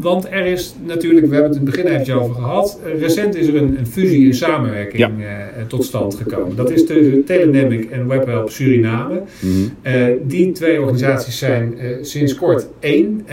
want 0.00 0.26
er 0.30 0.46
is 0.46 0.74
natuurlijk, 0.84 1.26
we 1.26 1.32
hebben 1.32 1.50
het 1.52 1.60
in 1.60 1.66
het 1.66 1.74
begin 1.76 1.90
eventjes 1.90 2.16
over 2.16 2.34
gehad. 2.34 2.80
recent 2.98 3.34
is 3.34 3.46
er 3.46 3.56
een, 3.56 3.78
een 3.78 3.86
fusie 3.86 4.26
en 4.26 4.34
samenwerking 4.34 4.98
ja. 4.98 5.10
uh, 5.18 5.66
tot 5.66 5.84
stand 5.84 6.14
gekomen. 6.14 6.56
Dat 6.56 6.70
is 6.70 6.86
tussen 6.86 7.24
Telenamic 7.24 7.90
en 7.90 8.08
WebHelp 8.08 8.50
Suriname. 8.50 9.22
-hmm. 9.40 9.70
uh, 9.82 10.06
die 10.22 10.52
twee 10.52 10.80
organisaties 10.80 11.38
zijn 11.38 11.74
uh, 11.78 11.96
sinds 12.00 12.34
kort 12.34 12.66
één. 12.80 13.26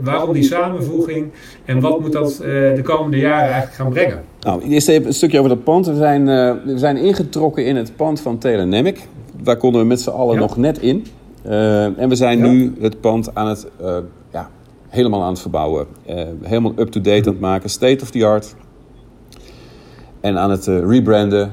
waarom 0.00 0.32
die 0.32 0.42
samenvoeging 0.42 1.30
en 1.64 1.80
wat 1.80 2.00
moet 2.00 2.12
dat 2.12 2.36
de 2.74 2.80
komende 2.82 3.18
jaren 3.18 3.50
eigenlijk 3.50 3.74
gaan 3.74 3.90
brengen? 3.90 4.31
Nou, 4.42 4.62
eerst 4.62 4.88
even 4.88 5.06
een 5.06 5.14
stukje 5.14 5.38
over 5.38 5.50
dat 5.50 5.64
pand. 5.64 5.86
We 5.86 5.96
zijn, 5.96 6.24
we 6.64 6.78
zijn 6.78 6.96
ingetrokken 6.96 7.66
in 7.66 7.76
het 7.76 7.96
pand 7.96 8.20
van 8.20 8.38
Telenamic. 8.38 9.08
Daar 9.42 9.56
konden 9.56 9.80
we 9.80 9.86
met 9.86 10.00
z'n 10.00 10.10
allen 10.10 10.34
ja. 10.34 10.40
nog 10.40 10.56
net 10.56 10.78
in. 10.78 11.06
Uh, 11.46 11.98
en 11.98 12.08
we 12.08 12.14
zijn 12.14 12.38
ja. 12.38 12.46
nu 12.46 12.74
het 12.80 13.00
pand 13.00 13.34
aan 13.34 13.48
het, 13.48 13.66
uh, 13.82 13.96
ja, 14.32 14.48
helemaal 14.88 15.22
aan 15.22 15.32
het 15.32 15.40
verbouwen. 15.40 15.86
Helemaal 16.42 16.72
up-to-date 16.76 17.26
aan 17.26 17.32
het 17.32 17.40
maken, 17.40 17.70
state 17.70 18.02
of 18.02 18.10
the 18.10 18.24
art. 18.24 18.54
En 20.20 20.38
aan 20.38 20.50
het 20.50 20.66
rebranden 20.66 21.52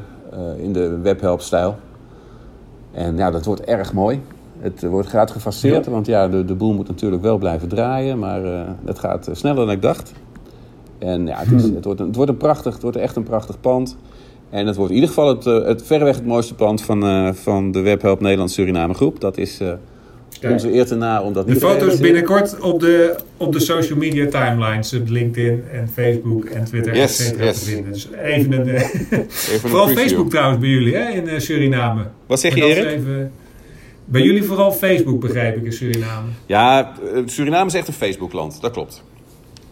in 0.57 0.73
de 0.73 0.97
webhelp-stijl. 0.97 1.75
En 2.91 3.17
ja, 3.17 3.31
dat 3.31 3.45
wordt 3.45 3.61
erg 3.61 3.93
mooi. 3.93 4.21
Het 4.59 4.83
wordt, 4.83 5.07
gaat 5.07 5.31
gefaseerd, 5.31 5.85
ja. 5.85 5.91
want 5.91 6.05
ja, 6.05 6.27
de, 6.27 6.45
de 6.45 6.55
boel 6.55 6.73
moet 6.73 6.87
natuurlijk 6.87 7.21
wel 7.21 7.37
blijven 7.37 7.67
draaien. 7.67 8.19
Maar 8.19 8.41
het 8.85 8.99
gaat 8.99 9.29
sneller 9.31 9.65
dan 9.65 9.71
ik 9.71 9.81
dacht. 9.81 10.11
En 10.99 11.27
ja, 11.27 11.37
het, 11.37 11.51
is, 11.51 11.63
het, 11.63 11.85
wordt 11.85 11.99
een, 11.99 12.07
het 12.07 12.15
wordt 12.15 12.31
een 12.31 12.37
prachtig, 12.37 12.73
het 12.73 12.81
wordt 12.81 12.97
echt 12.97 13.15
een 13.15 13.23
prachtig 13.23 13.59
pand. 13.59 13.97
En 14.49 14.67
het 14.67 14.75
wordt 14.75 14.89
in 14.91 14.95
ieder 14.95 15.13
geval 15.13 15.27
het, 15.27 15.43
het 15.43 15.83
verreweg 15.83 16.15
het 16.15 16.25
mooiste 16.25 16.55
pand 16.55 16.81
van, 16.81 17.03
uh, 17.03 17.33
van 17.33 17.71
de 17.71 17.79
Webhelp 17.79 18.21
Nederland 18.21 18.51
Suriname 18.51 18.93
groep. 18.93 19.19
Dat 19.19 19.37
is 19.37 19.61
uh, 19.61 19.71
onze 20.51 20.73
eer 20.73 20.85
te 20.85 20.95
na 20.95 21.21
om 21.21 21.33
dat 21.33 21.47
De 21.47 21.55
foto's 21.55 21.97
binnenkort 21.97 22.59
op 22.59 22.79
de, 22.79 23.15
op 23.37 23.53
de 23.53 23.59
social 23.59 23.97
media 23.97 24.27
timelines, 24.27 24.93
op 24.93 25.09
LinkedIn 25.09 25.63
en 25.71 25.87
Facebook 25.87 26.45
en 26.45 26.63
Twitter 26.63 26.95
yes, 26.95 27.15
cetera, 27.15 27.45
yes. 27.45 27.59
te 27.59 27.65
vinden. 27.65 27.93
Dus 27.93 28.09
even 28.23 28.51
een, 28.51 28.67
even 28.67 29.59
vooral 29.59 29.89
een 29.89 29.97
Facebook 29.97 30.29
trouwens 30.29 30.59
bij 30.59 30.69
jullie 30.69 30.95
hè, 30.95 31.09
in 31.09 31.41
Suriname. 31.41 32.03
Wat 32.25 32.39
zeg 32.39 32.55
je 32.55 32.63
Erik? 32.63 33.01
Bij 34.05 34.21
jullie 34.21 34.43
vooral 34.43 34.71
Facebook 34.71 35.19
begrijp 35.19 35.57
ik 35.57 35.63
in 35.63 35.73
Suriname. 35.73 36.27
Ja, 36.45 36.93
Suriname 37.25 37.65
is 37.65 37.73
echt 37.73 37.87
een 37.87 37.93
Facebookland, 37.93 38.61
dat 38.61 38.71
klopt. 38.71 39.03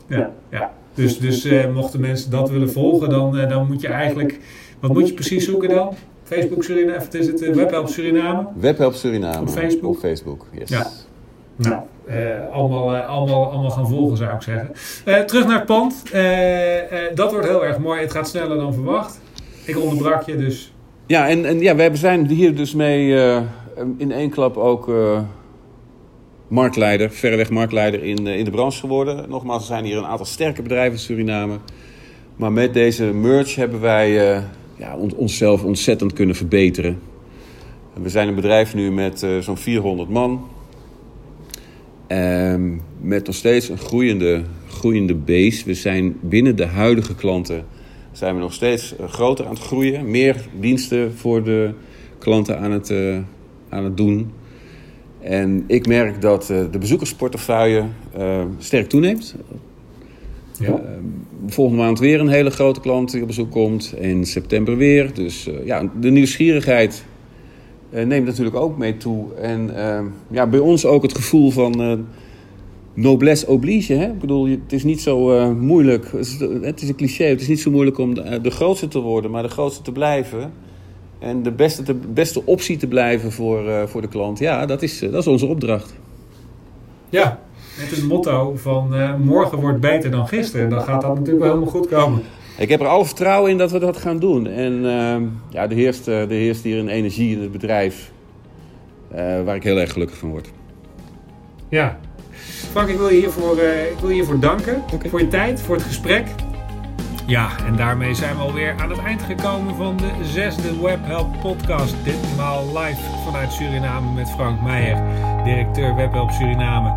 Ja, 0.07 0.31
ja. 0.51 0.73
Dus, 0.97 1.19
dus 1.19 1.45
uh, 1.45 1.73
mochten 1.73 1.99
mensen 1.99 2.31
dat 2.31 2.49
willen 2.49 2.71
volgen, 2.71 3.09
dan, 3.09 3.37
uh, 3.37 3.49
dan 3.49 3.67
moet 3.67 3.81
je 3.81 3.87
eigenlijk 3.87 4.39
wat 4.79 4.93
moet 4.93 5.07
je 5.07 5.13
precies 5.13 5.45
zoeken 5.45 5.69
dan? 5.69 5.93
Facebook 6.23 6.63
Suriname, 6.63 6.97
of 6.97 7.13
is 7.13 7.27
het 7.27 7.41
uh, 7.41 7.55
Webhelp 7.55 7.87
Suriname? 7.87 8.47
Webhelp 8.55 8.93
Suriname. 8.93 9.41
Op 9.41 9.49
Facebook? 9.49 9.95
Op 9.95 9.99
Facebook, 9.99 10.45
yes. 10.51 10.69
Ja. 10.69 10.87
Nou, 11.55 11.81
allemaal, 12.51 12.95
allemaal, 12.95 13.51
allemaal 13.51 13.69
gaan 13.69 13.87
volgen 13.87 14.17
zou 14.17 14.33
ik 14.35 14.41
zeggen. 14.41 14.71
Terug 15.27 15.47
naar 15.47 15.57
het 15.57 15.65
pand. 15.65 16.03
dat 17.15 17.31
wordt 17.31 17.47
heel 17.47 17.65
erg 17.65 17.77
mooi. 17.77 18.01
Het 18.01 18.11
gaat 18.11 18.27
sneller 18.27 18.57
dan 18.57 18.73
verwacht. 18.73 19.19
Ik 19.65 19.79
onderbrak 19.79 20.23
je 20.23 20.37
dus. 20.37 20.73
Ja, 21.05 21.27
en, 21.29 21.45
en 21.45 21.59
ja, 21.59 21.75
we 21.75 21.95
zijn 21.95 22.27
hier 22.27 22.55
dus 22.55 22.75
mee 22.75 23.09
in 23.97 24.11
één 24.11 24.29
klap 24.29 24.57
ook 24.57 24.91
marktleider, 26.47 27.11
verreweg 27.11 27.49
marktleider 27.49 28.03
in, 28.03 28.27
in 28.27 28.45
de 28.45 28.51
branche 28.51 28.79
geworden. 28.79 29.29
Nogmaals, 29.29 29.61
er 29.61 29.67
zijn 29.67 29.85
hier 29.85 29.97
een 29.97 30.05
aantal 30.05 30.25
sterke 30.25 30.61
bedrijven 30.61 30.93
in 30.93 30.99
Suriname. 30.99 31.57
Maar 32.35 32.51
met 32.51 32.73
deze 32.73 33.03
merge 33.03 33.59
hebben 33.59 33.79
wij 33.79 34.35
uh, 34.37 34.43
ja, 34.75 34.95
on 34.95 35.13
onszelf 35.15 35.63
ontzettend 35.63 36.13
kunnen 36.13 36.35
verbeteren. 36.35 36.99
We 37.93 38.09
zijn 38.09 38.27
een 38.27 38.35
bedrijf 38.35 38.75
nu 38.75 38.91
met 38.91 39.23
uh, 39.23 39.37
zo'n 39.39 39.57
400 39.57 40.09
man. 40.09 40.47
Um, 42.07 42.81
met 43.01 43.25
nog 43.25 43.35
steeds 43.35 43.69
een 43.69 43.77
groeiende, 43.77 44.43
groeiende 44.67 45.15
base. 45.15 45.65
We 45.65 45.73
zijn 45.73 46.17
binnen 46.21 46.55
de 46.55 46.65
huidige 46.65 47.15
klanten 47.15 47.65
zijn 48.11 48.35
we 48.35 48.41
nog 48.41 48.53
steeds 48.53 48.95
groter 49.07 49.45
aan 49.45 49.53
het 49.53 49.63
groeien. 49.63 50.11
Meer 50.11 50.35
diensten 50.59 51.13
voor 51.17 51.43
de 51.43 51.73
klanten 52.17 52.59
aan 52.59 52.71
het, 52.71 52.93
aan 53.69 53.83
het 53.83 53.97
doen. 53.97 54.31
En 55.29 55.63
ik 55.67 55.87
merk 55.87 56.21
dat 56.21 56.45
de 56.45 56.77
bezoekersportefeuille 56.79 57.83
sterk 58.57 58.89
toeneemt. 58.89 59.35
Ja. 60.59 60.67
Uh, 60.67 60.75
volgende 61.47 61.81
maand 61.81 61.99
weer 61.99 62.19
een 62.19 62.27
hele 62.27 62.49
grote 62.49 62.79
klant 62.79 63.11
die 63.11 63.21
op 63.21 63.27
bezoek 63.27 63.51
komt. 63.51 63.93
In 63.99 64.25
september 64.25 64.77
weer. 64.77 65.13
Dus 65.13 65.49
ja, 65.65 65.89
de 65.99 66.09
nieuwsgierigheid 66.09 67.05
neemt 67.89 68.25
natuurlijk 68.25 68.55
ook 68.55 68.77
mee 68.77 68.97
toe. 68.97 69.33
En 69.33 69.71
ja, 70.29 70.47
bij 70.47 70.59
ons 70.59 70.85
ook 70.85 71.01
het 71.01 71.15
gevoel 71.15 71.51
van 71.51 72.05
noblesse 72.97 73.47
oblige. 73.47 73.93
Hè? 73.93 74.05
Ik 74.05 74.19
bedoel, 74.19 74.47
het 74.47 74.73
is 74.73 74.83
niet 74.83 75.01
zo 75.01 75.53
moeilijk. 75.55 76.11
Het 76.61 76.81
is 76.81 76.89
een 76.89 76.95
cliché. 76.95 77.25
Het 77.25 77.41
is 77.41 77.47
niet 77.47 77.59
zo 77.59 77.71
moeilijk 77.71 77.97
om 77.97 78.13
de, 78.13 78.41
de, 78.41 78.51
grootste 78.51 78.87
te 78.87 78.99
worden, 78.99 79.31
maar 79.31 79.43
de 79.43 79.49
grootste 79.49 79.81
te 79.81 79.91
blijven. 79.91 80.51
En 81.19 81.43
de 81.43 81.51
beste, 81.51 81.83
de 81.83 81.93
beste 81.93 82.45
optie 82.45 82.77
te 82.77 82.87
blijven 82.87 83.31
voor, 83.31 83.87
voor 83.87 84.01
de 84.01 84.07
klant. 84.07 84.39
Ja, 84.39 84.65
dat 84.65 84.81
is, 84.81 84.99
dat 84.99 85.13
is 85.13 85.27
onze 85.27 85.45
opdracht. 85.45 85.93
Ja, 87.09 87.39
met 87.79 87.89
het 87.89 88.03
motto 88.07 88.53
van 88.55 88.95
uh, 88.95 89.15
morgen 89.15 89.59
wordt 89.59 89.79
beter 89.79 90.11
dan 90.11 90.27
gisteren. 90.27 90.69
Dan 90.69 90.81
gaat 90.81 91.01
dat 91.01 91.15
natuurlijk 91.15 91.39
wel 91.39 91.53
helemaal 91.53 91.73
goed 91.73 91.87
komen. 91.87 92.21
Ik 92.57 92.69
heb 92.69 92.79
er 92.79 92.87
alle 92.87 93.05
vertrouwen 93.05 93.51
in 93.51 93.57
dat 93.57 93.71
we 93.71 93.79
dat 93.79 93.97
gaan 93.97 94.19
doen. 94.19 94.47
En 94.47 94.73
uh, 94.73 95.15
ja, 95.49 95.69
er, 95.69 95.75
heerst, 95.75 96.07
er 96.07 96.29
heerst 96.29 96.63
hier 96.63 96.79
een 96.79 96.89
energie 96.89 97.35
in 97.35 97.41
het 97.41 97.51
bedrijf 97.51 98.11
waar 99.45 99.55
ik 99.55 99.63
heel 99.63 99.77
erg 99.77 99.91
gelukkig 99.91 100.17
van 100.17 100.29
word. 100.29 100.51
Ja. 101.69 101.99
Frank, 102.71 102.89
ik 102.89 102.97
wil 102.97 103.09
je 103.09 103.19
hiervoor, 103.19 103.57
ik 103.91 103.99
wil 103.99 104.09
je 104.09 104.15
hiervoor 104.15 104.39
danken. 104.39 104.83
Okay. 104.93 105.09
Voor 105.09 105.19
je 105.19 105.27
tijd, 105.27 105.61
voor 105.61 105.75
het 105.75 105.83
gesprek. 105.83 106.25
Ja, 107.27 107.49
en 107.65 107.75
daarmee 107.75 108.13
zijn 108.13 108.35
we 108.35 108.41
alweer 108.41 108.75
aan 108.79 108.89
het 108.89 108.99
eind 108.99 109.21
gekomen 109.21 109.75
van 109.75 109.97
de 109.97 110.11
zesde 110.21 110.81
Webhelp 110.81 111.39
podcast. 111.41 111.95
Ditmaal 112.03 112.65
live 112.77 113.01
vanuit 113.25 113.51
Suriname 113.51 114.11
met 114.11 114.29
Frank 114.29 114.61
Meijer, 114.61 115.03
directeur 115.43 115.95
Webhelp 115.95 116.31
Suriname. 116.31 116.93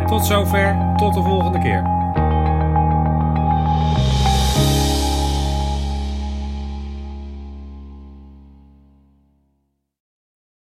En 0.00 0.06
tot 0.06 0.26
zover, 0.26 0.94
tot 0.96 1.14
de 1.14 1.22
volgende 1.22 1.58
keer. 1.58 2.03